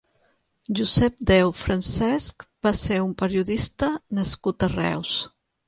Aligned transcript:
Josep 0.79 1.19
Déu 1.31 1.51
Francesch 1.59 2.47
va 2.69 2.73
ser 2.81 2.99
un 3.05 3.13
periodista 3.21 3.93
nascut 4.23 4.69
a 4.71 4.75
Reus. 4.77 5.17